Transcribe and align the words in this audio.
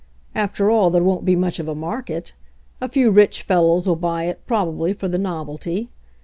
After 0.33 0.71
all, 0.71 0.89
there 0.89 1.03
won't 1.03 1.25
be 1.25 1.35
much 1.35 1.59
of 1.59 1.67
a 1.67 1.75
market— 1.75 2.33
a 2.81 2.89
few 2.89 3.11
rich 3.11 3.41
f 3.41 3.51
ellows'll 3.51 3.95
buy 3.99 4.23
it, 4.23 4.41
proba 4.47 4.75
bly, 4.75 4.93
for 4.93 5.07
the 5.07 5.19
novelty. 5.19 5.91